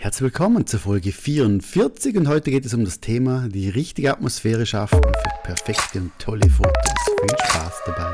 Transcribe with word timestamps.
Herzlich 0.00 0.22
willkommen 0.22 0.64
zur 0.64 0.78
Folge 0.78 1.10
44 1.10 2.16
und 2.18 2.28
heute 2.28 2.52
geht 2.52 2.64
es 2.64 2.72
um 2.72 2.84
das 2.84 3.00
Thema 3.00 3.48
die 3.48 3.68
richtige 3.68 4.12
Atmosphäre 4.12 4.64
schaffen 4.64 5.00
für 5.02 5.42
perfekte 5.42 6.00
und 6.00 6.12
tolle 6.20 6.48
Fotos. 6.48 6.72
Viel 7.18 7.36
Spaß 7.48 7.82
dabei. 7.84 8.12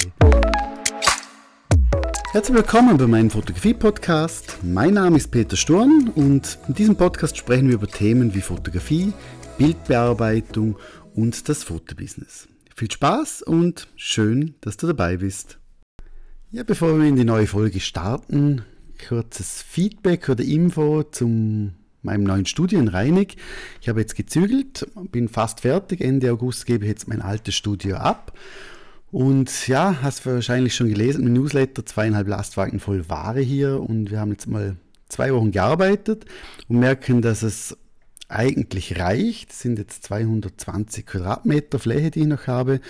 Herzlich 2.32 2.56
willkommen 2.56 2.96
bei 2.96 3.06
meinem 3.06 3.28
Fotografie-Podcast. 3.28 4.60
Mein 4.62 4.94
Name 4.94 5.18
ist 5.18 5.30
Peter 5.30 5.58
Sturm 5.58 6.10
und 6.14 6.58
in 6.68 6.74
diesem 6.74 6.96
Podcast 6.96 7.36
sprechen 7.36 7.68
wir 7.68 7.74
über 7.74 7.86
Themen 7.86 8.34
wie 8.34 8.40
Fotografie, 8.40 9.12
Bildbearbeitung 9.58 10.78
und 11.14 11.50
das 11.50 11.64
Fotobusiness. 11.64 12.48
Viel 12.74 12.90
Spaß 12.90 13.42
und 13.42 13.88
schön, 13.96 14.54
dass 14.62 14.78
du 14.78 14.86
dabei 14.86 15.18
bist. 15.18 15.58
Ja, 16.50 16.62
bevor 16.62 16.98
wir 16.98 17.06
in 17.06 17.16
die 17.16 17.24
neue 17.24 17.46
Folge 17.46 17.80
starten, 17.80 18.64
kurzes 18.98 19.62
Feedback 19.62 20.28
oder 20.28 20.44
Info 20.44 21.02
zum 21.04 21.74
meinem 22.04 22.24
neuen 22.24 22.46
Studio 22.46 22.78
in 22.78 22.88
Reinig. 22.88 23.36
Ich 23.80 23.88
habe 23.88 24.00
jetzt 24.00 24.14
gezügelt, 24.14 24.86
bin 25.10 25.28
fast 25.28 25.60
fertig. 25.60 26.00
Ende 26.00 26.30
August 26.30 26.66
gebe 26.66 26.84
ich 26.84 26.90
jetzt 26.90 27.08
mein 27.08 27.22
altes 27.22 27.54
Studio 27.54 27.96
ab. 27.96 28.38
Und 29.10 29.68
ja, 29.68 29.98
hast 30.02 30.26
wahrscheinlich 30.26 30.74
schon 30.74 30.88
gelesen 30.88 31.26
im 31.26 31.32
Newsletter, 31.32 31.86
zweieinhalb 31.86 32.26
Lastwagen 32.26 32.80
voll 32.80 33.08
Ware 33.08 33.40
hier 33.40 33.80
und 33.80 34.10
wir 34.10 34.18
haben 34.18 34.32
jetzt 34.32 34.48
mal 34.48 34.76
zwei 35.08 35.32
Wochen 35.32 35.52
gearbeitet 35.52 36.24
und 36.68 36.80
merken, 36.80 37.22
dass 37.22 37.42
es 37.42 37.76
eigentlich 38.28 38.98
reicht. 38.98 39.52
Es 39.52 39.60
sind 39.60 39.78
jetzt 39.78 40.02
220 40.04 41.06
Quadratmeter 41.06 41.78
Fläche, 41.78 42.10
die 42.10 42.20
ich 42.20 42.26
noch 42.26 42.48
habe. 42.48 42.80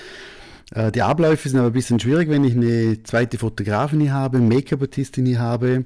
Äh, 0.75 0.93
die 0.93 1.03
Abläufe 1.03 1.49
sind 1.49 1.59
aber 1.59 1.69
ein 1.69 1.73
bisschen 1.73 2.01
schwierig, 2.01 2.29
wenn 2.29 2.45
ich 2.45 2.55
eine 2.55 3.03
zweite 3.05 3.39
Fotografin 3.39 4.01
hier 4.01 4.13
habe, 4.13 4.41
Make-up-Artistin 4.41 5.25
hier 5.25 5.39
habe. 5.39 5.85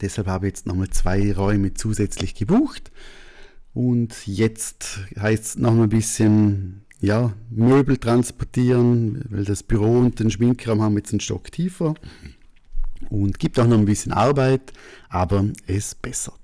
Deshalb 0.00 0.28
habe 0.28 0.46
ich 0.46 0.52
jetzt 0.52 0.66
nochmal 0.66 0.90
zwei 0.90 1.32
Räume 1.32 1.74
zusätzlich 1.74 2.34
gebucht. 2.34 2.92
Und 3.74 4.26
jetzt 4.26 5.00
heißt 5.18 5.44
es 5.44 5.56
noch 5.56 5.72
ein 5.72 5.88
bisschen 5.88 6.84
ja, 7.00 7.32
Möbel 7.50 7.96
transportieren, 7.96 9.24
weil 9.30 9.44
das 9.44 9.62
Büro 9.62 9.98
und 9.98 10.20
den 10.20 10.30
Schminkraum 10.30 10.82
haben 10.82 10.96
jetzt 10.96 11.12
einen 11.12 11.20
Stock 11.20 11.50
tiefer. 11.50 11.94
Und 13.08 13.38
gibt 13.38 13.58
auch 13.58 13.66
noch 13.66 13.78
ein 13.78 13.84
bisschen 13.84 14.12
Arbeit, 14.12 14.72
aber 15.08 15.46
es 15.66 15.94
bessert. 15.94 16.41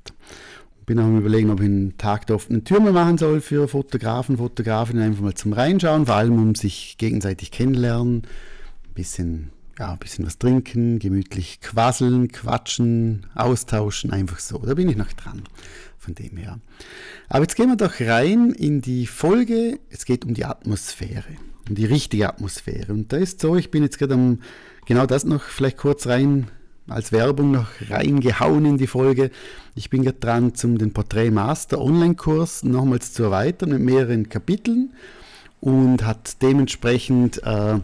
Bin 0.88 0.98
auch 1.00 1.04
am 1.04 1.18
überlegen, 1.18 1.50
ob 1.50 1.60
ich 1.60 1.66
einen 1.66 1.98
Tag 1.98 2.26
der 2.28 2.36
offenen 2.36 2.64
Tür 2.64 2.80
mal 2.80 2.94
machen 2.94 3.18
soll 3.18 3.42
für 3.42 3.68
Fotografen, 3.68 4.38
Fotografinnen, 4.38 5.02
einfach 5.02 5.20
mal 5.20 5.34
zum 5.34 5.52
Reinschauen, 5.52 6.06
vor 6.06 6.14
allem 6.14 6.32
um 6.32 6.54
sich 6.54 6.96
gegenseitig 6.96 7.50
kennenlernen, 7.50 8.22
ein 8.22 8.94
bisschen, 8.94 9.50
ja, 9.78 9.92
ein 9.92 9.98
bisschen 9.98 10.24
was 10.24 10.38
trinken, 10.38 10.98
gemütlich 10.98 11.60
quasseln, 11.60 12.32
quatschen, 12.32 13.26
austauschen, 13.34 14.12
einfach 14.12 14.38
so. 14.38 14.56
Da 14.64 14.72
bin 14.72 14.88
ich 14.88 14.96
noch 14.96 15.12
dran, 15.12 15.42
von 15.98 16.14
dem 16.14 16.38
her. 16.38 16.58
Aber 17.28 17.42
jetzt 17.42 17.56
gehen 17.56 17.68
wir 17.68 17.76
doch 17.76 18.00
rein 18.00 18.52
in 18.52 18.80
die 18.80 19.06
Folge. 19.06 19.80
Es 19.90 20.06
geht 20.06 20.24
um 20.24 20.32
die 20.32 20.46
Atmosphäre, 20.46 21.36
um 21.68 21.74
die 21.74 21.84
richtige 21.84 22.30
Atmosphäre. 22.30 22.94
Und 22.94 23.12
da 23.12 23.18
ist 23.18 23.42
so, 23.42 23.56
ich 23.56 23.70
bin 23.70 23.82
jetzt 23.82 23.98
gerade 23.98 24.14
am, 24.14 24.38
genau 24.86 25.04
das 25.04 25.26
noch 25.26 25.42
vielleicht 25.42 25.76
kurz 25.76 26.06
rein 26.06 26.46
als 26.88 27.12
Werbung 27.12 27.50
noch 27.50 27.68
reingehauen 27.88 28.64
in 28.64 28.78
die 28.78 28.86
Folge. 28.86 29.30
Ich 29.74 29.90
bin 29.90 30.02
gerade 30.02 30.18
dran, 30.18 30.54
zum 30.54 30.78
den 30.78 30.92
Portrait 30.92 31.32
Master 31.32 31.80
Online-Kurs 31.80 32.64
nochmals 32.64 33.12
zu 33.12 33.24
erweitern 33.24 33.70
mit 33.70 33.80
mehreren 33.80 34.28
Kapiteln 34.28 34.94
und 35.60 36.04
hat 36.04 36.40
dementsprechend 36.42 37.42
äh, 37.44 37.78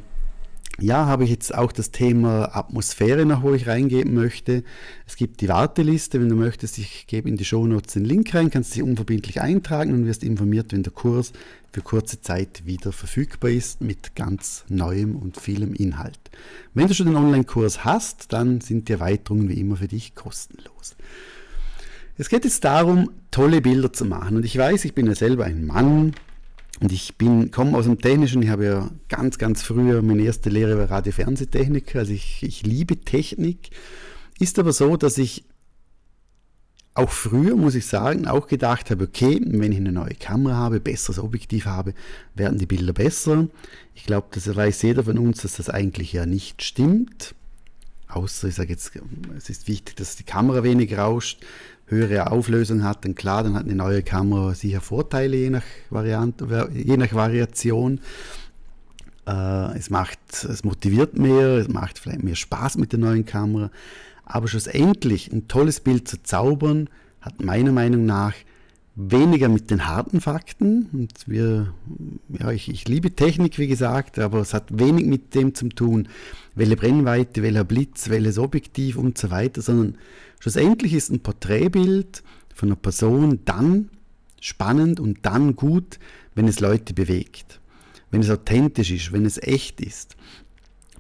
ja, 0.81 1.07
habe 1.07 1.25
ich 1.25 1.31
jetzt 1.31 1.55
auch 1.55 1.71
das 1.71 1.91
Thema 1.91 2.57
Atmosphäre 2.57 3.25
noch, 3.25 3.43
wo 3.43 3.55
ich 3.55 3.67
reingeben 3.67 4.15
möchte. 4.15 4.65
Es 5.07 5.17
gibt 5.17 5.41
die 5.41 5.49
Warteliste, 5.49 6.21
wenn 6.21 6.29
du 6.29 6.35
möchtest, 6.35 6.79
ich 6.79 7.07
gebe 7.07 7.29
in 7.29 7.37
die 7.37 7.45
Shownotes 7.45 7.95
den 7.95 8.05
Link 8.05 8.35
rein, 8.35 8.51
kannst 8.51 8.75
dich 8.75 8.83
unverbindlich 8.83 9.41
eintragen 9.41 9.93
und 9.93 10.07
wirst 10.07 10.25
informiert, 10.25 10.73
wenn 10.73 10.83
der 10.83 10.93
Kurs 10.93 11.33
für 11.73 11.81
kurze 11.81 12.21
Zeit 12.21 12.67
wieder 12.67 12.93
verfügbar 12.93 13.51
ist 13.51 13.81
mit 13.81 14.15
ganz 14.17 14.65
neuem 14.69 15.17
und 15.17 15.41
vielem 15.41 15.75
Inhalt. 15.75 16.19
Wenn 16.73 16.89
du 16.89 16.95
schon 16.95 17.07
den 17.07 17.17
Online-Kurs 17.17 17.85
hast, 17.85 18.33
dann 18.33 18.61
sind 18.61 18.89
die 18.89 18.95
Erweiterungen 18.95 19.49
wie 19.49 19.61
immer 19.61 19.77
für 19.77 19.89
dich 19.89 20.15
kostenlos. 20.15 20.97
Es 22.17 22.29
geht 22.29 22.45
jetzt 22.45 22.65
darum, 22.65 23.11
tolle 23.31 23.61
Bilder 23.61 23.93
zu 23.93 24.05
machen. 24.05 24.37
Und 24.37 24.45
ich 24.45 24.57
weiß, 24.57 24.85
ich 24.85 24.95
bin 24.95 25.07
ja 25.07 25.15
selber 25.15 25.45
ein 25.45 25.67
Mann, 25.67 26.15
und 26.81 26.93
ich 26.93 27.17
bin, 27.17 27.51
komme 27.51 27.77
aus 27.77 27.85
dem 27.85 27.99
Technischen, 27.99 28.43
ich 28.43 28.49
habe 28.49 28.65
ja 28.65 28.91
ganz, 29.09 29.39
ganz 29.39 29.63
früher, 29.63 30.03
meine 30.03 30.23
erste 30.23 30.51
Lehre 30.51 30.77
war 30.79 30.91
Radio-Fernsehtechnik, 30.91 31.95
also 31.97 32.13
ich, 32.13 32.43
ich 32.43 32.65
liebe 32.65 32.97
Technik. 33.01 33.71
Ist 34.41 34.59
aber 34.59 34.73
so, 34.73 34.97
dass 34.97 35.17
ich 35.19 35.45
auch 36.95 37.11
früher, 37.11 37.57
muss 37.57 37.75
ich 37.75 37.87
sagen, 37.87 38.27
auch 38.27 38.47
gedacht 38.47 38.91
habe, 38.91 39.05
okay, 39.05 39.41
wenn 39.45 39.73
ich 39.73 39.79
eine 39.79 39.93
neue 39.93 40.15
Kamera 40.15 40.57
habe, 40.57 40.81
besseres 40.81 41.19
Objektiv 41.19 41.67
habe, 41.67 41.95
werden 42.35 42.59
die 42.59 42.67
Bilder 42.67 42.93
besser. 42.93 43.49
Ich 43.95 44.05
glaube, 44.05 44.29
das 44.33 44.55
weiß 44.55 44.83
jeder 44.83 45.05
von 45.05 45.19
uns, 45.19 45.43
dass 45.43 45.57
das 45.57 45.69
eigentlich 45.69 46.13
ja 46.13 46.25
nicht 46.27 46.63
stimmt. 46.63 47.35
Außer, 48.09 48.49
ich 48.49 48.55
sage 48.55 48.71
jetzt, 48.71 48.93
es 49.37 49.51
ist 49.51 49.67
wichtig, 49.67 49.97
dass 49.97 50.15
die 50.15 50.23
Kamera 50.23 50.63
wenig 50.63 50.97
rauscht 50.97 51.45
höhere 51.95 52.31
Auflösung 52.31 52.85
hat, 52.85 53.05
dann 53.05 53.15
klar, 53.15 53.43
dann 53.43 53.55
hat 53.55 53.65
eine 53.65 53.75
neue 53.75 54.03
Kamera 54.03 54.55
sicher 54.55 54.81
Vorteile 54.81 55.37
je 55.37 55.51
nach 55.51 55.65
Variante, 55.91 56.69
je 56.73 56.97
nach 56.97 57.13
Variation. 57.13 58.01
Äh, 59.27 59.77
es 59.79 59.91
macht, 59.91 60.19
es 60.33 60.65
motiviert 60.65 61.19
mehr, 61.19 61.59
es 61.59 61.69
macht 61.69 61.99
vielleicht 61.99 62.23
mehr 62.23 62.35
Spaß 62.35 62.77
mit 62.79 62.93
der 62.93 62.99
neuen 62.99 63.25
Kamera. 63.25 63.71
Aber 64.25 64.49
schlussendlich 64.49 65.33
ein 65.33 65.49
tolles 65.49 65.81
Bild 65.81 66.09
zu 66.09 66.23
zaubern, 66.23 66.89
hat 67.21 67.43
meiner 67.43 67.73
Meinung 67.73 68.05
nach 68.05 68.35
weniger 68.97 69.49
mit 69.49 69.71
den 69.71 69.87
harten 69.87 70.21
Fakten. 70.21 70.89
Und 70.93 71.13
wir, 71.27 71.75
ja, 72.29 72.51
ich, 72.51 72.69
ich 72.69 72.89
liebe 72.89 73.15
Technik, 73.15 73.59
wie 73.59 73.67
gesagt, 73.67 74.19
aber 74.19 74.41
es 74.41 74.55
hat 74.55 74.79
wenig 74.79 75.07
mit 75.07 75.35
dem 75.35 75.55
zu 75.55 75.69
tun, 75.69 76.09
welche 76.55 76.77
Brennweite, 76.77 77.43
welcher 77.43 77.65
Blitz, 77.65 78.09
welches 78.09 78.39
Objektiv 78.39 78.97
und 78.97 79.19
so 79.19 79.31
weiter, 79.31 79.63
sondern 79.63 79.97
schlussendlich 80.39 80.95
ist 80.95 81.11
ein 81.11 81.21
Porträtbild 81.21 82.23
von 82.55 82.69
einer 82.69 82.77
Person 82.77 83.41
dann 83.45 83.91
spannend 84.41 85.01
und 85.01 85.19
dann 85.23 85.57
gut, 85.57 85.99
wenn 86.35 86.47
es 86.47 86.61
Leute 86.61 86.95
bewegt, 86.95 87.61
wenn 88.11 88.21
es 88.21 88.31
authentisch 88.31 88.91
ist, 88.91 89.13
wenn 89.13 89.25
es 89.25 89.43
echt 89.43 89.81
ist. 89.81 90.17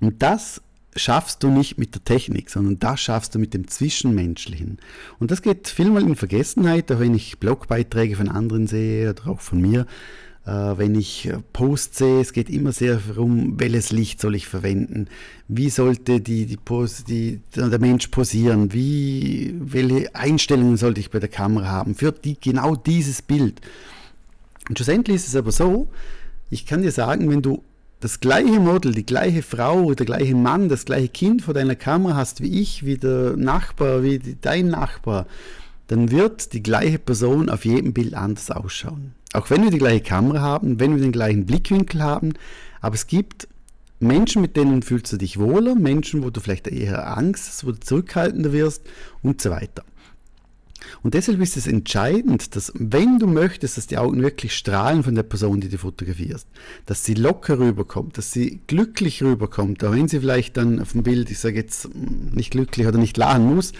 Und 0.00 0.22
das 0.22 0.62
schaffst 0.96 1.42
du 1.42 1.48
nicht 1.48 1.78
mit 1.78 1.94
der 1.94 2.04
Technik, 2.04 2.50
sondern 2.50 2.78
das 2.78 3.00
schaffst 3.00 3.34
du 3.34 3.38
mit 3.38 3.54
dem 3.54 3.68
Zwischenmenschlichen. 3.68 4.78
Und 5.18 5.30
das 5.30 5.42
geht 5.42 5.68
vielmal 5.68 6.02
in 6.02 6.16
Vergessenheit, 6.16 6.90
auch 6.92 7.00
wenn 7.00 7.14
ich 7.14 7.38
Blogbeiträge 7.38 8.16
von 8.16 8.28
anderen 8.28 8.66
sehe 8.66 9.10
oder 9.10 9.28
auch 9.28 9.40
von 9.40 9.60
mir. 9.60 9.86
Äh, 10.46 10.76
wenn 10.76 10.94
ich 10.94 11.26
äh, 11.26 11.38
Posts 11.54 11.98
sehe, 11.98 12.20
es 12.20 12.34
geht 12.34 12.50
immer 12.50 12.72
sehr 12.72 12.96
darum, 12.96 13.58
welches 13.58 13.92
Licht 13.92 14.20
soll 14.20 14.34
ich 14.34 14.46
verwenden, 14.46 15.08
wie 15.48 15.70
sollte 15.70 16.20
die, 16.20 16.44
die 16.44 16.58
Pose, 16.58 17.02
die, 17.04 17.40
der 17.56 17.78
Mensch 17.78 18.08
posieren, 18.08 18.72
wie, 18.72 19.54
welche 19.58 20.14
Einstellungen 20.14 20.76
sollte 20.76 21.00
ich 21.00 21.10
bei 21.10 21.18
der 21.18 21.30
Kamera 21.30 21.68
haben 21.68 21.94
für 21.94 22.12
die, 22.12 22.36
genau 22.38 22.76
dieses 22.76 23.22
Bild. 23.22 23.62
Und 24.68 24.78
schlussendlich 24.78 25.16
ist 25.16 25.28
es 25.28 25.36
aber 25.36 25.50
so, 25.50 25.88
ich 26.50 26.66
kann 26.66 26.82
dir 26.82 26.92
sagen, 26.92 27.30
wenn 27.30 27.40
du 27.40 27.62
das 28.04 28.20
gleiche 28.20 28.60
Model, 28.60 28.92
die 28.92 29.06
gleiche 29.06 29.40
Frau, 29.40 29.94
der 29.94 30.04
gleiche 30.04 30.34
Mann, 30.34 30.68
das 30.68 30.84
gleiche 30.84 31.08
Kind 31.08 31.40
vor 31.40 31.54
deiner 31.54 31.74
Kamera 31.74 32.16
hast 32.16 32.42
wie 32.42 32.60
ich, 32.60 32.84
wie 32.84 32.98
der 32.98 33.34
Nachbar, 33.34 34.02
wie 34.02 34.18
dein 34.42 34.68
Nachbar, 34.68 35.26
dann 35.86 36.10
wird 36.10 36.52
die 36.52 36.62
gleiche 36.62 36.98
Person 36.98 37.48
auf 37.48 37.64
jedem 37.64 37.94
Bild 37.94 38.12
anders 38.12 38.50
ausschauen. 38.50 39.14
Auch 39.32 39.48
wenn 39.48 39.64
wir 39.64 39.70
die 39.70 39.78
gleiche 39.78 40.02
Kamera 40.02 40.42
haben, 40.42 40.80
wenn 40.80 40.94
wir 40.94 41.00
den 41.00 41.12
gleichen 41.12 41.46
Blickwinkel 41.46 42.02
haben, 42.02 42.34
aber 42.82 42.94
es 42.94 43.06
gibt 43.06 43.48
Menschen, 44.00 44.42
mit 44.42 44.54
denen 44.58 44.82
fühlst 44.82 45.10
du 45.10 45.16
dich 45.16 45.38
wohler, 45.38 45.74
Menschen, 45.74 46.22
wo 46.22 46.28
du 46.28 46.40
vielleicht 46.40 46.66
eher 46.66 47.16
Angst 47.16 47.48
hast, 47.48 47.66
wo 47.66 47.72
du 47.72 47.80
zurückhaltender 47.80 48.52
wirst 48.52 48.82
und 49.22 49.40
so 49.40 49.48
weiter. 49.48 49.82
Und 51.02 51.14
deshalb 51.14 51.40
ist 51.40 51.56
es 51.56 51.66
entscheidend, 51.66 52.56
dass 52.56 52.72
wenn 52.74 53.18
du 53.18 53.26
möchtest, 53.26 53.76
dass 53.76 53.86
die 53.86 53.98
Augen 53.98 54.22
wirklich 54.22 54.54
strahlen 54.54 55.02
von 55.02 55.14
der 55.14 55.22
Person, 55.22 55.60
die 55.60 55.68
du 55.68 55.78
fotografierst, 55.78 56.46
dass 56.86 57.04
sie 57.04 57.14
locker 57.14 57.58
rüberkommt, 57.58 58.18
dass 58.18 58.32
sie 58.32 58.60
glücklich 58.66 59.22
rüberkommt, 59.22 59.82
auch 59.84 59.92
wenn 59.92 60.08
sie 60.08 60.20
vielleicht 60.20 60.56
dann 60.56 60.80
auf 60.80 60.92
dem 60.92 61.02
Bild, 61.02 61.30
ich 61.30 61.38
sage 61.38 61.56
jetzt 61.56 61.88
nicht 61.94 62.50
glücklich 62.50 62.86
oder 62.86 62.98
nicht 62.98 63.16
lachen 63.16 63.54
muss, 63.54 63.72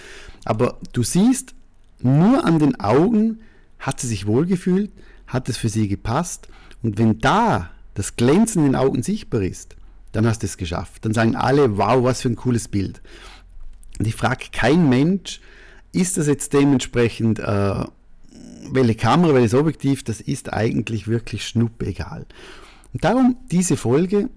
aber 0.45 0.79
du 0.93 1.03
siehst, 1.03 1.55
nur 2.01 2.45
an 2.45 2.59
den 2.59 2.79
Augen 2.81 3.39
hat 3.79 4.01
sie 4.01 4.09
sich 4.09 4.27
wohlgefühlt, 4.27 4.91
hat 5.27 5.49
es 5.49 5.57
für 5.57 5.69
sie 5.69 5.89
gepasst 5.89 6.49
und 6.83 6.99
wenn 6.99 7.19
da 7.19 7.71
das 7.95 8.17
Glänzen 8.17 8.65
in 8.65 8.73
den 8.73 8.77
Augen 8.77 9.03
sichtbar 9.03 9.43
ist, 9.43 9.77
dann 10.13 10.27
hast 10.27 10.43
du 10.43 10.47
es 10.47 10.57
geschafft. 10.57 11.05
Dann 11.05 11.15
sagen 11.15 11.37
alle, 11.37 11.77
wow, 11.77 12.03
was 12.03 12.23
für 12.23 12.29
ein 12.29 12.37
cooles 12.37 12.69
Bild. 12.69 13.01
Und 13.99 14.07
ich 14.07 14.15
frage 14.15 14.47
kein 14.53 14.89
Mensch, 14.89 15.41
ist 15.95 16.19
das 16.19 16.27
jetzt 16.27 16.53
dementsprechend, 16.53 17.39
äh, 17.39 17.85
welche 18.71 18.95
Kamera, 18.95 19.35
welches 19.35 19.55
Objektiv, 19.55 20.03
das 20.03 20.21
ist 20.21 20.53
eigentlich 20.53 21.09
wirklich 21.09 21.47
schnuppegal. 21.47 22.27
Und 22.93 23.05
darum 23.05 23.37
diese 23.51 23.77
Folge, 23.77 24.29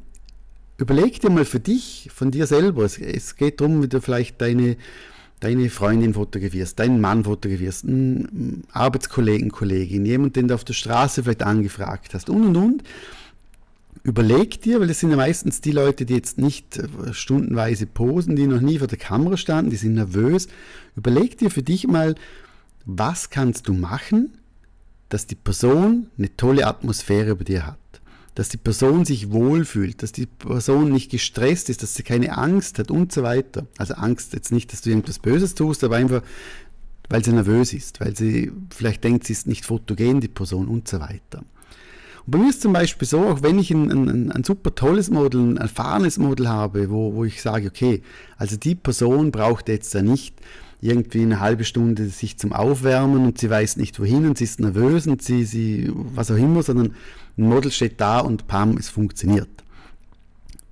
überleg 0.78 1.20
dir 1.22 1.30
mal 1.30 1.46
für 1.46 1.60
dich, 1.60 2.10
von 2.14 2.32
dir 2.32 2.48
selber, 2.48 2.84
es, 2.84 2.98
es 2.98 3.36
geht 3.36 3.62
darum, 3.62 3.84
wie 3.84 3.88
du 3.88 4.02
vielleicht 4.02 4.42
deine, 4.42 4.78
deine 5.40 5.70
Freundin 5.70 6.14
fotografierst, 6.14 6.80
deinen 6.80 7.02
Mann 7.02 7.24
fotografierst, 7.24 7.86
einen 7.86 8.64
Arbeitskollegen, 8.72 9.52
Kollegin, 9.52 10.06
jemand, 10.06 10.36
den 10.36 10.48
du 10.48 10.56
auf 10.56 10.64
der 10.64 10.74
Straße 10.74 11.24
vielleicht 11.24 11.44
angefragt 11.44 12.14
hast 12.14 12.30
und 12.30 12.48
und 12.48 12.56
und. 12.58 12.84
Überleg 14.08 14.62
dir, 14.62 14.80
weil 14.80 14.88
das 14.88 15.02
sind 15.02 15.10
ja 15.10 15.18
meistens 15.18 15.60
die 15.60 15.74
Leute, 15.74 16.06
die 16.06 16.14
jetzt 16.14 16.38
nicht 16.38 16.78
äh, 16.78 17.14
stundenweise 17.14 17.86
posen, 17.86 18.38
die 18.38 18.48
noch 18.48 18.62
nie 18.62 18.80
vor 18.80 18.88
der 18.88 18.98
Kamera 18.98 19.36
standen, 19.36 19.70
die 19.70 19.76
sind 19.76 19.96
nervös. 19.96 20.48
Überleg 20.96 21.38
dir 21.38 21.52
für 21.52 21.62
dich 21.62 21.86
mal, 21.88 22.16
was 22.86 23.30
kannst 23.30 23.68
du 23.68 23.74
machen, 23.74 24.38
dass 25.10 25.28
die 25.28 25.36
Person 25.36 26.08
eine 26.18 26.34
tolle 26.38 26.68
Atmosphäre 26.68 27.32
über 27.32 27.44
dir 27.44 27.68
hat 27.68 27.78
dass 28.34 28.50
die 28.50 28.58
Person 28.58 29.04
sich 29.04 29.32
wohlfühlt, 29.32 30.04
dass 30.04 30.12
die 30.12 30.28
Person 30.28 30.92
nicht 30.92 31.10
gestresst 31.10 31.72
ist, 31.72 31.82
dass 31.82 31.96
sie 31.96 32.04
keine 32.04 32.38
Angst 32.38 32.78
hat 32.78 32.92
und 32.92 33.12
so 33.12 33.24
weiter. 33.24 33.66
Also 33.80 33.96
Angst 33.96 34.34
jetzt 34.34 34.52
nicht, 34.52 34.72
dass 34.72 34.82
du 34.82 34.92
irgendwas 34.92 35.18
Böses 35.18 35.56
tust, 35.56 35.84
aber 35.84 35.96
einfach, 35.96 36.22
weil 37.10 37.26
sie 37.26 37.32
nervös 37.32 37.74
ist, 37.74 38.00
weil 38.00 38.16
sie 38.16 38.52
vielleicht 38.70 39.04
denkt, 39.04 39.24
sie 39.24 39.34
ist 39.34 39.48
nicht 39.48 39.66
fotogen, 39.66 40.22
die 40.22 40.28
Person 40.28 40.68
und 40.68 40.88
so 40.88 41.00
weiter. 41.00 41.44
Und 42.28 42.32
bei 42.32 42.38
mir 42.40 42.50
ist 42.50 42.62
zum 42.62 42.74
Beispiel 42.74 43.08
so, 43.08 43.22
auch 43.22 43.42
wenn 43.42 43.58
ich 43.58 43.72
ein, 43.72 43.90
ein, 43.90 44.32
ein 44.34 44.44
super 44.44 44.76
tolles 44.76 45.10
Model, 45.10 45.42
ein 45.42 45.58
erfahrenes 45.58 46.18
Model 46.18 46.50
habe, 46.50 46.90
wo, 46.90 47.14
wo 47.14 47.24
ich 47.24 47.42
sage, 47.42 47.68
okay, 47.68 48.04
also 48.38 48.58
die 48.58 48.76
Person 48.76 49.32
braucht 49.32 49.70
jetzt 49.70 49.94
ja 49.94 50.02
nicht 50.02 50.36
irgendwie 50.82 51.22
eine 51.22 51.40
halbe 51.40 51.64
Stunde 51.64 52.08
sich 52.10 52.38
zum 52.38 52.52
Aufwärmen 52.52 53.26
und 53.26 53.40
sie 53.40 53.50
weiß 53.50 53.78
nicht 53.78 53.98
wohin 54.00 54.28
und 54.28 54.38
sie 54.38 54.44
ist 54.44 54.60
nervös 54.60 55.08
und 55.08 55.22
sie, 55.22 55.46
sie 55.46 55.90
was 55.94 56.30
auch 56.30 56.36
immer, 56.36 56.64
sondern 56.64 56.96
ein 57.38 57.48
Model 57.48 57.72
steht 57.72 58.02
da 58.02 58.20
und 58.20 58.48
pam, 58.48 58.76
es 58.76 58.90
funktioniert. 58.90 59.50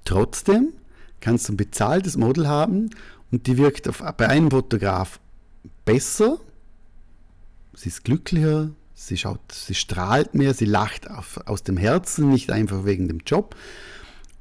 Trotzdem 0.04 0.74
kannst 1.22 1.48
du 1.48 1.54
ein 1.54 1.58
bezahltes 1.58 2.18
Model 2.18 2.50
haben 2.50 2.90
und 3.32 3.48
die 3.48 3.58
wirkt 3.58 3.88
auf, 3.88 4.04
bei 4.18 4.28
einem 4.28 4.52
Fotograf 4.52 5.22
besser, 5.86 6.38
sie 7.74 7.88
ist 7.88 8.04
glücklicher, 8.04 8.72
sie, 8.96 9.18
schaut, 9.18 9.52
sie 9.52 9.76
strahlt 9.76 10.34
mehr, 10.34 10.54
sie 10.54 10.66
lacht 10.66 11.10
auf, 11.12 11.40
aus 11.46 11.64
dem 11.64 11.78
Herzen, 11.78 12.30
nicht 12.30 12.52
einfach 12.52 12.86
wegen 12.86 13.08
dem 13.08 13.20
Job. 13.26 13.56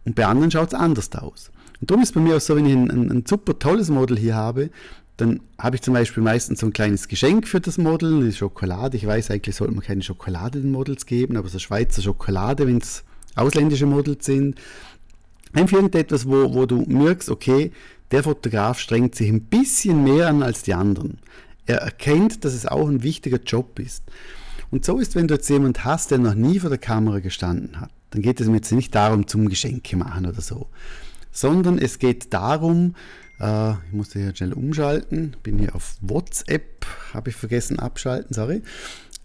Und 0.05 0.15
bei 0.15 0.27
anderen 0.27 0.51
schaut 0.51 0.69
es 0.69 0.75
anders 0.75 1.11
aus. 1.12 1.51
Und 1.81 1.91
darum 1.91 2.03
ist 2.03 2.15
bei 2.15 2.21
mir 2.21 2.37
auch 2.37 2.41
so, 2.41 2.56
wenn 2.56 2.67
ich 2.67 2.73
ein, 2.73 2.91
ein, 2.91 3.11
ein 3.11 3.27
super 3.27 3.59
tolles 3.59 3.91
Model 3.91 4.19
hier 4.19 4.35
habe, 4.35 4.71
dann 5.17 5.41
habe 5.59 5.77
ich 5.77 5.83
zum 5.83 5.95
Beispiel 5.95 6.23
meistens 6.23 6.61
so 6.61 6.67
ein 6.67 6.73
kleines 6.73 7.09
Geschenk 7.09 7.47
für 7.47 7.61
das 7.61 7.79
Model, 7.79 8.21
eine 8.21 8.33
Schokolade. 8.33 8.97
Ich 8.97 9.06
weiß, 9.06 9.31
eigentlich 9.31 9.55
sollte 9.55 9.75
man 9.75 9.85
keine 9.85 10.03
Schokolade 10.03 10.61
den 10.61 10.73
Models 10.73 11.07
geben, 11.07 11.37
aber 11.37 11.49
so 11.49 11.59
Schweizer 11.59 12.03
Schokolade, 12.03 12.67
wenn 12.67 12.79
es 12.79 13.05
ausländische 13.37 13.87
Models 13.87 14.25
sind. 14.25 14.59
Einfach 15.53 15.77
irgendetwas, 15.77 16.27
wo, 16.27 16.53
wo 16.53 16.67
du 16.67 16.85
merkst, 16.89 17.31
okay, 17.31 17.71
der 18.11 18.25
Fotograf 18.25 18.81
strengt 18.81 19.15
sich 19.15 19.29
ein 19.29 19.43
bisschen 19.43 20.03
mehr 20.03 20.29
an 20.29 20.43
als 20.43 20.62
die 20.62 20.75
anderen. 20.75 21.19
Er 21.67 21.79
erkennt, 21.79 22.45
dass 22.45 22.53
es 22.53 22.67
auch 22.67 22.89
ein 22.89 23.03
wichtiger 23.03 23.39
Job 23.39 23.79
ist. 23.79 24.03
Und 24.75 24.85
so 24.85 24.99
ist, 24.99 25.15
wenn 25.15 25.29
du 25.29 25.35
jetzt 25.35 25.49
jemanden 25.49 25.85
hast, 25.85 26.11
der 26.11 26.19
noch 26.19 26.35
nie 26.35 26.59
vor 26.59 26.69
der 26.69 26.81
Kamera 26.81 27.21
gestanden 27.21 27.81
hat, 27.81 27.91
dann 28.11 28.23
geht 28.23 28.41
es 28.41 28.49
mir 28.49 28.56
jetzt 28.56 28.73
nicht 28.73 28.93
darum, 28.93 29.29
zum 29.29 29.49
Geschenke 29.49 29.97
machen 29.97 30.26
oder 30.26 30.41
so, 30.41 30.67
sondern 31.31 31.79
es 31.79 32.00
geht 32.00 32.35
darum, 32.35 32.97
äh, 33.38 33.71
ich 33.71 33.93
musste 33.93 34.19
hier 34.19 34.35
schnell 34.35 34.53
umschalten. 34.53 35.37
Bin 35.44 35.61
hier 35.61 35.76
auf 35.76 35.94
WhatsApp, 36.00 36.87
habe 37.12 37.31
ich 37.31 37.37
vergessen 37.37 37.79
abschalten, 37.79 38.35
sorry. 38.35 38.62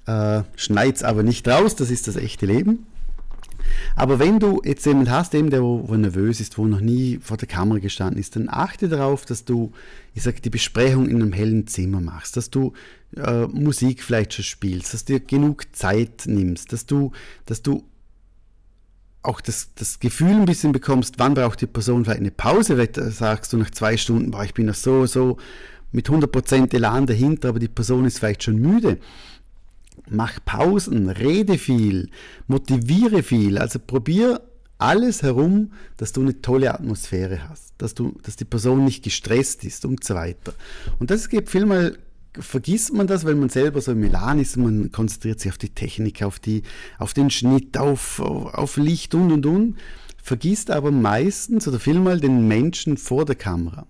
Äh, 0.06 0.44
schneid's 0.56 1.02
aber 1.02 1.24
nicht 1.24 1.48
raus, 1.48 1.76
das 1.76 1.90
ist 1.90 2.08
das 2.08 2.16
echte 2.16 2.46
Leben. 2.46 2.86
Aber 3.96 4.20
wenn 4.20 4.40
du 4.40 4.62
jetzt 4.64 4.86
jemanden 4.86 5.12
hast, 5.12 5.34
eben 5.34 5.50
der 5.50 5.62
wo, 5.62 5.96
nervös 5.96 6.40
ist, 6.40 6.58
wo 6.58 6.66
noch 6.66 6.82
nie 6.82 7.20
vor 7.22 7.38
der 7.38 7.48
Kamera 7.48 7.80
gestanden 7.80 8.20
ist, 8.20 8.36
dann 8.36 8.50
achte 8.50 8.90
darauf, 8.90 9.26
dass 9.26 9.46
du, 9.46 9.72
ich 10.14 10.24
sag, 10.24 10.42
die 10.42 10.50
Besprechung 10.50 11.08
in 11.08 11.22
einem 11.22 11.34
hellen 11.34 11.68
Zimmer 11.68 12.02
machst, 12.02 12.38
dass 12.38 12.50
du 12.50 12.74
äh, 13.16 13.48
Musik 13.48 14.04
vielleicht 14.04 14.34
schon 14.34 14.46
spielst, 14.46 14.94
dass 14.94 15.06
du 15.06 15.14
dir 15.14 15.20
genug 15.20 15.76
Zeit 15.76 16.24
nimmst, 16.26 16.74
dass 16.74 16.86
du, 16.86 17.12
dass 17.46 17.62
du 17.62 17.84
auch 19.22 19.42
das, 19.42 19.74
das 19.76 20.00
Gefühl 20.00 20.32
ein 20.32 20.46
bisschen 20.46 20.72
bekommst, 20.72 21.16
wann 21.18 21.34
braucht 21.34 21.62
die 21.62 21.68
Person 21.68 22.06
vielleicht 22.06 22.22
eine 22.22 22.32
Pause, 22.32 22.76
vielleicht 22.76 22.96
sagst 22.96 23.52
du 23.52 23.58
nach 23.58 23.70
zwei 23.72 23.98
Stunden, 23.98 24.32
boah, 24.32 24.44
ich 24.44 24.54
bin 24.54 24.68
noch 24.68 24.76
so, 24.76 25.06
so 25.06 25.38
mit 25.92 26.10
100% 26.10 26.74
Elan 26.74 27.06
dahinter, 27.06 27.50
aber 27.50 27.60
die 27.60 27.68
Person 27.68 28.06
ist 28.06 28.20
vielleicht 28.20 28.44
schon 28.44 28.58
müde. 28.58 29.00
Mach 30.10 30.40
Pausen, 30.44 31.10
rede 31.10 31.58
viel, 31.58 32.10
motiviere 32.48 33.24
viel, 33.24 33.58
also 33.58 33.80
probier 33.80 34.42
alles 34.78 35.24
herum, 35.24 35.74
dass 35.98 36.14
du 36.14 36.22
eine 36.22 36.42
tolle 36.42 36.74
Atmosphäre 36.74 37.50
hast, 37.50 37.74
dass, 37.78 37.94
du, 37.94 38.18
dass 38.24 38.38
die 38.38 38.46
Person 38.46 38.86
nicht 38.86 39.04
gestresst 39.04 39.64
ist 39.66 39.86
und 39.86 40.04
so 40.04 40.16
weiter. 40.16 40.54
Und 41.00 41.12
das 41.12 41.30
geht 41.30 41.50
vielmal 41.50 41.98
vergisst 42.38 42.94
man 42.94 43.08
das, 43.08 43.26
weil 43.26 43.36
man 43.36 43.50
selber 43.50 43.82
so 43.82 43.92
im 43.92 44.00
Milan 44.00 44.40
ist, 44.40 44.56
man 44.58 44.92
konzentriert 44.92 45.40
sich 45.40 45.52
auf 45.52 45.58
die 45.58 45.70
Technik, 45.70 46.24
auf, 46.24 46.40
die, 46.40 46.64
auf 46.98 47.14
den 47.14 47.30
Schnitt, 47.30 47.78
auf, 47.78 48.20
auf 48.20 48.78
Licht 48.78 49.16
und 49.16 49.32
und 49.32 49.46
und, 49.46 49.78
vergisst 50.22 50.70
aber 50.72 50.92
meistens 50.92 51.68
oder 51.68 51.80
vielmal 51.80 52.20
den 52.20 52.48
Menschen 52.48 52.98
vor 52.98 53.26
der 53.26 53.36
Kamera. 53.36 53.88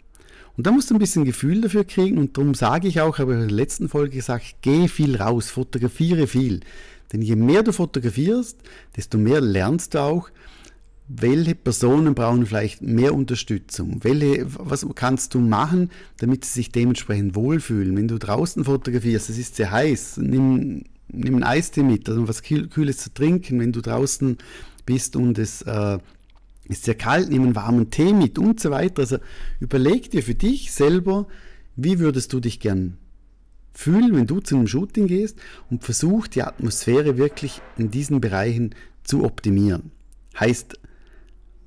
Und 0.58 0.68
da 0.68 0.72
musst 0.72 0.90
du 0.90 0.96
ein 0.96 1.00
bisschen 1.00 1.26
Gefühl 1.26 1.62
dafür 1.62 1.86
kriegen 1.86 2.18
und 2.18 2.38
darum 2.38 2.54
sage 2.54 2.88
ich 2.88 3.00
auch, 3.02 3.20
habe 3.20 3.34
ich 3.34 3.40
in 3.40 3.48
der 3.48 3.56
letzten 3.56 3.88
Folge 3.88 4.18
gesagt, 4.18 4.58
geh 4.62 4.88
viel 4.88 5.16
raus, 5.16 5.50
fotografiere 5.50 6.28
viel. 6.28 6.62
Denn 7.12 7.22
je 7.22 7.36
mehr 7.36 7.64
du 7.64 7.72
fotografierst, 7.72 8.58
desto 8.96 9.18
mehr 9.18 9.42
lernst 9.42 9.96
du 9.96 10.00
auch, 10.00 10.30
welche 11.10 11.56
Personen 11.56 12.14
brauchen 12.14 12.46
vielleicht 12.46 12.84
mehr 12.84 13.16
Unterstützung? 13.16 14.00
Welche, 14.04 14.46
was 14.48 14.86
kannst 14.94 15.34
du 15.34 15.40
machen, 15.40 15.90
damit 16.18 16.46
sie 16.46 16.54
sich 16.54 16.72
dementsprechend 16.72 17.36
wohlfühlen? 17.36 17.98
Wenn 17.98 18.08
du 18.08 18.20
draußen 18.20 18.64
fotografierst, 18.64 19.30
es 19.30 19.40
ist 19.40 19.56
sehr 19.56 19.72
heiß, 19.72 20.18
nimm, 20.18 20.84
nimm 21.08 21.36
ein 21.38 21.44
Eistee 21.44 21.82
mit, 21.82 22.08
also 22.08 22.28
was 22.28 22.44
Kühles 22.44 22.98
zu 22.98 23.12
trinken. 23.12 23.60
Wenn 23.60 23.72
du 23.72 23.82
draußen 23.82 24.38
bist 24.86 25.16
und 25.16 25.40
es 25.40 25.64
äh, 25.64 25.98
ist 26.70 26.86
sehr 26.86 26.96
kalt, 26.96 27.30
nimm 27.30 27.44
einen 27.44 27.56
warmen 27.56 27.90
Tee 27.90 28.14
mit 28.14 28.40
und 28.40 28.60
so 28.60 28.72
weiter. 28.72 29.02
Also 29.02 29.18
überleg 29.60 30.10
dir 30.12 30.24
für 30.24 30.36
dich 30.36 30.72
selber, 30.72 31.28
wie 31.76 32.00
würdest 32.00 32.32
du 32.32 32.40
dich 32.40 32.60
gern 32.60 32.98
fühlen, 33.74 34.16
wenn 34.16 34.28
du 34.28 34.40
zu 34.40 34.56
einem 34.56 34.68
Shooting 34.68 35.08
gehst 35.08 35.38
und 35.70 35.84
versuch 35.84 36.28
die 36.28 36.44
Atmosphäre 36.44 37.18
wirklich 37.18 37.62
in 37.78 37.92
diesen 37.92 38.22
Bereichen 38.22 38.76
zu 39.04 39.24
optimieren. 39.24 39.92
Heißt, 40.40 40.80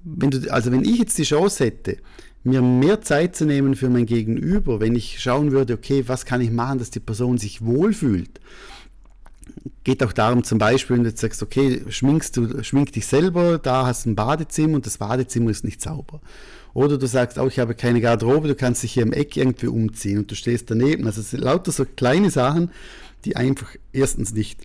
wenn 0.05 0.31
du, 0.31 0.53
also 0.53 0.71
wenn 0.71 0.85
ich 0.85 0.99
jetzt 0.99 1.19
die 1.19 1.25
Chance 1.25 1.65
hätte, 1.65 1.99
mir 2.45 2.61
mehr 2.61 3.01
Zeit 3.03 3.37
zu 3.37 3.45
nehmen 3.45 3.75
für 3.75 3.89
mein 3.89 4.07
Gegenüber, 4.07 4.81
wenn 4.81 4.95
ich 4.95 5.21
schauen 5.21 5.53
würde, 5.53 5.75
okay, 5.75 6.05
was 6.07 6.27
kann 6.27 6.41
ich 6.41 6.51
machen, 6.51 6.79
dass 6.79 6.91
die 6.91 7.01
Person 7.01 7.39
sich 7.39 7.65
wohlfühlt, 7.65 8.41
geht 9.85 10.03
auch 10.03 10.13
darum, 10.13 10.45
zum 10.45 10.59
Beispiel, 10.59 10.97
wenn 10.97 11.05
du 11.05 11.11
jetzt 11.11 11.21
sagst, 11.21 11.43
okay, 11.43 11.83
schminkst 11.89 12.37
du, 12.37 12.63
schmink 12.63 12.93
dich 12.93 13.07
selber, 13.07 13.59
da 13.59 13.87
hast 13.87 14.07
du 14.07 14.11
ein 14.11 14.17
Badezimmer 14.17 14.77
und 14.77 14.87
das 14.87 14.99
Badezimmer 14.99 15.51
ist 15.51 15.65
nicht 15.65 15.81
sauber. 15.81 16.21
Oder 16.75 16.99
du 16.99 17.07
sagst 17.07 17.39
auch, 17.39 17.49
ich 17.49 17.59
habe 17.59 17.75
keine 17.75 18.01
Garderobe, 18.01 18.49
du 18.49 18.55
kannst 18.55 18.83
dich 18.83 18.93
hier 18.93 19.03
im 19.03 19.13
Eck 19.13 19.37
irgendwie 19.37 19.67
umziehen 19.67 20.19
und 20.19 20.31
du 20.31 20.35
stehst 20.35 20.71
daneben. 20.71 21.07
Also 21.07 21.21
es 21.21 21.31
sind 21.31 21.43
lauter 21.43 21.73
so 21.73 21.85
kleine 21.85 22.31
Sachen, 22.31 22.71
die 23.25 23.37
einfach 23.37 23.77
erstens 23.93 24.33
nicht, 24.33 24.61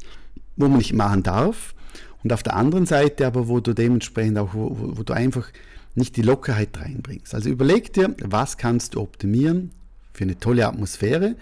wo 0.56 0.68
man 0.68 0.78
nicht 0.78 0.94
machen 0.94 1.24
darf 1.24 1.76
und 2.24 2.34
auf 2.34 2.44
der 2.44 2.56
anderen 2.56 2.86
Seite 2.86 3.28
aber, 3.28 3.48
wo 3.48 3.60
du 3.60 3.74
dementsprechend 3.74 4.38
auch, 4.38 4.54
wo, 4.54 4.76
wo 4.98 5.04
du 5.04 5.14
einfach 5.14 5.50
nicht 5.96 6.16
die 6.16 6.22
Lockerheit 6.22 6.70
reinbringst. 6.80 7.34
Also 7.34 7.50
überleg 7.50 7.94
dir, 7.94 8.16
was 8.24 8.58
kannst 8.58 8.96
du 8.96 9.02
optimieren 9.02 9.72
für 10.14 10.24
eine 10.24 10.38
tolle 10.38 10.68
Atmosphäre. 10.68 11.36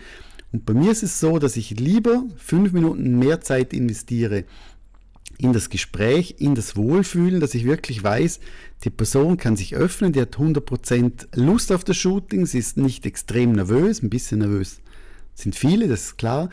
Und 0.52 0.66
bei 0.66 0.74
mir 0.74 0.92
ist 0.92 1.04
es 1.04 1.20
so, 1.20 1.40
dass 1.40 1.58
ich 1.58 1.72
lieber 1.72 2.24
fünf 2.38 2.72
Minuten 2.72 3.20
mehr 3.20 3.42
Zeit 3.42 3.74
investiere 3.74 4.46
in 5.38 5.54
das 5.54 5.70
Gespräch, 5.70 6.36
in 6.40 6.56
das 6.56 6.75
Wohlfühlen, 6.78 7.42
dass 7.42 7.54
ich 7.54 7.66
wirklich 7.66 8.04
weiß, 8.04 8.40
die 8.84 8.90
Person 8.90 9.38
kann 9.38 9.58
sich 9.58 9.75
öffnen, 9.75 10.14
die 10.14 10.22
hat 10.22 10.38
100% 10.38 11.36
Lust 11.36 11.72
auf 11.72 11.84
das 11.84 11.98
Shooting, 11.98 12.46
sie 12.46 12.60
ist 12.60 12.78
nicht 12.78 13.06
extrem 13.06 13.52
nervös, 13.52 14.02
ein 14.02 14.10
bisschen 14.10 14.40
nervös 14.40 14.80
sind 15.34 15.56
viele, 15.56 15.88
das 15.88 16.02
ist 16.02 16.18
klar, 16.18 16.50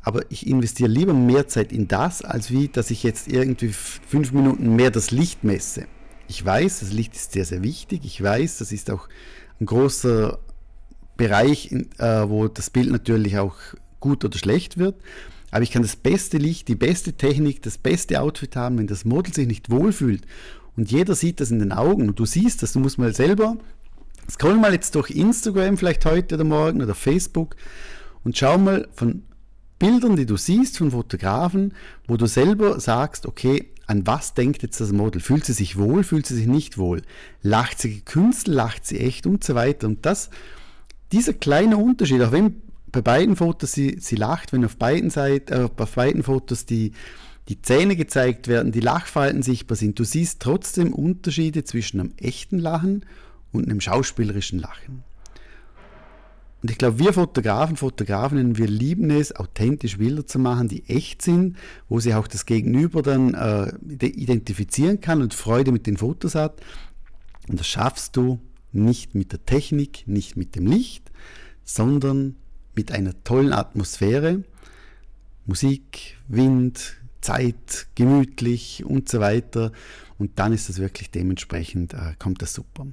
aber 0.00 0.22
ich 0.30 0.46
investiere 0.46 0.88
lieber 0.88 1.14
mehr 1.14 1.46
Zeit 1.46 1.72
in 1.72 1.86
das, 1.86 2.22
als 2.22 2.50
wie, 2.50 2.68
dass 2.68 2.90
ich 2.90 3.02
jetzt 3.02 3.28
irgendwie 3.28 3.68
fünf 3.72 4.32
Minuten 4.32 4.74
mehr 4.74 4.90
das 4.90 5.10
Licht 5.10 5.44
messe. 5.44 5.86
Ich 6.26 6.44
weiß, 6.44 6.80
das 6.80 6.92
Licht 6.92 7.14
ist 7.14 7.32
sehr, 7.32 7.44
sehr 7.44 7.62
wichtig. 7.62 8.00
Ich 8.04 8.20
weiß, 8.20 8.58
das 8.58 8.72
ist 8.72 8.90
auch 8.90 9.08
ein 9.60 9.66
großer 9.66 10.40
Bereich, 11.16 11.72
äh, 11.98 12.28
wo 12.28 12.48
das 12.48 12.70
Bild 12.70 12.90
natürlich 12.90 13.38
auch 13.38 13.56
gut 14.00 14.24
oder 14.24 14.38
schlecht 14.38 14.78
wird. 14.78 14.96
Aber 15.50 15.62
ich 15.62 15.70
kann 15.70 15.82
das 15.82 15.96
beste 15.96 16.38
Licht, 16.38 16.68
die 16.68 16.74
beste 16.74 17.12
Technik, 17.12 17.62
das 17.62 17.78
beste 17.78 18.20
Outfit 18.20 18.56
haben, 18.56 18.78
wenn 18.78 18.86
das 18.86 19.04
Model 19.04 19.34
sich 19.34 19.46
nicht 19.46 19.70
wohlfühlt. 19.70 20.22
Und 20.76 20.90
jeder 20.90 21.14
sieht 21.14 21.40
das 21.40 21.50
in 21.50 21.58
den 21.58 21.72
Augen. 21.72 22.08
Und 22.08 22.18
du 22.18 22.24
siehst 22.24 22.62
das, 22.62 22.72
du 22.72 22.80
musst 22.80 22.98
mal 22.98 23.14
selber, 23.14 23.58
scroll 24.30 24.56
mal 24.56 24.72
jetzt 24.72 24.94
durch 24.94 25.10
Instagram 25.10 25.76
vielleicht 25.76 26.04
heute 26.06 26.36
oder 26.36 26.44
morgen 26.44 26.82
oder 26.82 26.94
Facebook 26.94 27.56
und 28.24 28.38
schau 28.38 28.56
mal 28.58 28.88
von 28.94 29.24
Bildern, 29.78 30.16
die 30.16 30.26
du 30.26 30.36
siehst 30.36 30.78
von 30.78 30.92
Fotografen, 30.92 31.74
wo 32.06 32.16
du 32.16 32.26
selber 32.26 32.78
sagst, 32.78 33.26
okay, 33.26 33.72
an 33.86 34.06
was 34.06 34.32
denkt 34.32 34.62
jetzt 34.62 34.80
das 34.80 34.92
Model? 34.92 35.20
Fühlt 35.20 35.44
sie 35.44 35.52
sich 35.52 35.76
wohl, 35.76 36.04
fühlt 36.04 36.24
sie 36.24 36.36
sich 36.36 36.46
nicht 36.46 36.78
wohl? 36.78 37.02
Lacht 37.42 37.80
sie 37.80 37.96
gekünstelt, 37.96 38.54
lacht 38.56 38.86
sie 38.86 39.00
echt 39.00 39.26
und 39.26 39.42
so 39.42 39.56
weiter. 39.56 39.88
Und 39.88 40.06
das, 40.06 40.30
dieser 41.12 41.34
kleine 41.34 41.76
Unterschied, 41.76 42.22
auch 42.22 42.32
wenn 42.32 42.62
bei 42.90 43.02
beiden 43.02 43.36
Fotos 43.36 43.72
sie, 43.72 43.96
sie 44.00 44.16
lacht, 44.16 44.52
wenn 44.52 44.64
auf 44.64 44.76
beiden 44.76 45.10
Seiten, 45.10 45.52
äh, 45.52 45.68
auf 45.76 45.94
beiden 45.94 46.22
Fotos 46.22 46.66
die, 46.66 46.92
die 47.48 47.60
Zähne 47.60 47.96
gezeigt 47.96 48.48
werden, 48.48 48.72
die 48.72 48.80
Lachfalten 48.80 49.42
sichtbar 49.42 49.76
sind, 49.76 49.98
du 49.98 50.04
siehst 50.04 50.40
trotzdem 50.40 50.92
Unterschiede 50.92 51.64
zwischen 51.64 52.00
einem 52.00 52.12
echten 52.18 52.58
Lachen 52.58 53.04
und 53.50 53.68
einem 53.68 53.80
schauspielerischen 53.80 54.58
Lachen. 54.58 55.04
Und 56.62 56.70
ich 56.70 56.78
glaube, 56.78 57.00
wir 57.00 57.12
Fotografen, 57.12 57.76
Fotografinnen, 57.76 58.56
wir 58.56 58.68
lieben 58.68 59.10
es, 59.10 59.34
authentisch 59.34 59.98
Bilder 59.98 60.26
zu 60.26 60.38
machen, 60.38 60.68
die 60.68 60.88
echt 60.88 61.20
sind, 61.20 61.56
wo 61.88 61.98
sie 61.98 62.14
auch 62.14 62.28
das 62.28 62.46
Gegenüber 62.46 63.02
dann 63.02 63.34
äh, 63.34 63.72
identifizieren 64.06 65.00
kann 65.00 65.22
und 65.22 65.34
Freude 65.34 65.72
mit 65.72 65.88
den 65.88 65.96
Fotos 65.96 66.36
hat. 66.36 66.60
Und 67.48 67.58
das 67.58 67.66
schaffst 67.66 68.16
du 68.16 68.38
nicht 68.72 69.14
mit 69.14 69.32
der 69.32 69.44
Technik, 69.44 70.04
nicht 70.06 70.36
mit 70.36 70.56
dem 70.56 70.66
Licht, 70.66 71.10
sondern 71.64 72.36
mit 72.74 72.92
einer 72.92 73.22
tollen 73.24 73.52
Atmosphäre. 73.52 74.44
Musik, 75.46 76.16
Wind, 76.28 76.96
Zeit, 77.20 77.86
gemütlich 77.94 78.84
und 78.84 79.08
so 79.08 79.20
weiter. 79.20 79.72
Und 80.18 80.38
dann 80.38 80.52
ist 80.52 80.68
das 80.68 80.78
wirklich 80.78 81.10
dementsprechend, 81.10 81.94
äh, 81.94 82.14
kommt 82.18 82.42
das 82.42 82.54
super. 82.54 82.86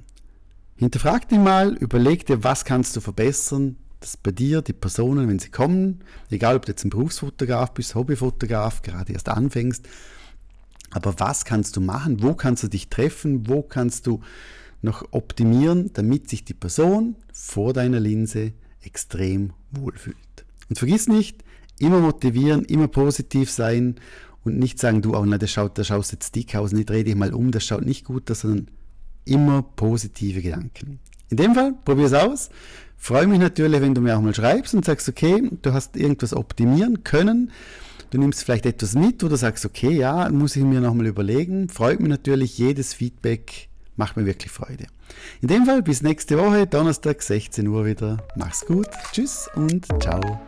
Hinterfrag 0.76 1.28
dich 1.28 1.38
mal, 1.38 1.74
überleg 1.76 2.26
dir, 2.26 2.42
was 2.42 2.64
kannst 2.64 2.96
du 2.96 3.00
verbessern, 3.00 3.76
dass 4.00 4.16
bei 4.16 4.30
dir 4.30 4.62
die 4.62 4.72
Personen, 4.72 5.28
wenn 5.28 5.38
sie 5.38 5.50
kommen, 5.50 6.00
egal 6.30 6.56
ob 6.56 6.64
du 6.64 6.72
jetzt 6.72 6.84
ein 6.84 6.90
Berufsfotograf 6.90 7.72
bist, 7.72 7.94
Hobbyfotograf, 7.94 8.80
gerade 8.80 9.12
erst 9.12 9.28
anfängst, 9.28 9.86
aber 10.90 11.20
was 11.20 11.44
kannst 11.44 11.76
du 11.76 11.80
machen, 11.80 12.22
wo 12.22 12.34
kannst 12.34 12.62
du 12.62 12.68
dich 12.68 12.88
treffen, 12.88 13.46
wo 13.46 13.62
kannst 13.62 14.06
du 14.06 14.20
noch 14.82 15.04
optimieren, 15.10 15.90
damit 15.92 16.28
sich 16.28 16.44
die 16.44 16.54
Person 16.54 17.16
vor 17.32 17.72
deiner 17.72 18.00
Linse 18.00 18.52
extrem 18.82 19.52
wohlfühlt. 19.70 20.16
Und 20.68 20.78
vergiss 20.78 21.08
nicht, 21.08 21.44
immer 21.78 22.00
motivieren, 22.00 22.64
immer 22.64 22.88
positiv 22.88 23.50
sein 23.50 23.96
und 24.44 24.58
nicht 24.58 24.78
sagen, 24.78 25.02
du, 25.02 25.16
oh 25.16 25.24
nein, 25.24 25.38
das 25.38 25.50
schaut, 25.50 25.76
da 25.76 25.84
schaust 25.84 26.12
jetzt 26.12 26.34
dick 26.34 26.54
aus, 26.54 26.72
nicht 26.72 26.88
dreh 26.88 27.04
dich 27.04 27.14
mal 27.14 27.34
um, 27.34 27.50
das 27.50 27.64
schaut 27.64 27.84
nicht 27.84 28.04
gut 28.04 28.28
sondern 28.28 28.68
immer 29.24 29.62
positive 29.62 30.42
Gedanken. 30.42 30.98
In 31.28 31.36
dem 31.36 31.54
Fall, 31.54 31.74
probier 31.84 32.06
es 32.06 32.12
aus. 32.12 32.50
Freue 32.96 33.26
mich 33.26 33.38
natürlich, 33.38 33.80
wenn 33.80 33.94
du 33.94 34.00
mir 34.00 34.16
auch 34.16 34.20
mal 34.20 34.34
schreibst 34.34 34.74
und 34.74 34.84
sagst, 34.84 35.08
okay, 35.08 35.50
du 35.62 35.72
hast 35.72 35.96
irgendwas 35.96 36.34
optimieren 36.34 37.04
können. 37.04 37.50
Du 38.10 38.18
nimmst 38.18 38.42
vielleicht 38.44 38.66
etwas 38.66 38.94
mit 38.94 39.22
oder 39.22 39.36
sagst, 39.36 39.64
okay, 39.64 39.90
ja, 39.90 40.28
muss 40.30 40.56
ich 40.56 40.64
mir 40.64 40.80
nochmal 40.80 41.06
überlegen. 41.06 41.68
Freut 41.68 42.00
mich 42.00 42.08
natürlich, 42.08 42.58
jedes 42.58 42.92
Feedback 42.92 43.69
macht 44.00 44.16
mir 44.16 44.24
wirklich 44.24 44.50
Freude. 44.50 44.86
In 45.42 45.48
dem 45.48 45.66
Fall, 45.66 45.82
bis 45.82 46.02
nächste 46.02 46.38
Woche, 46.38 46.66
Donnerstag, 46.66 47.20
16 47.22 47.68
Uhr 47.68 47.84
wieder. 47.84 48.16
Mach's 48.34 48.64
gut, 48.66 48.88
tschüss 49.12 49.48
und 49.54 49.86
ciao. 50.00 50.40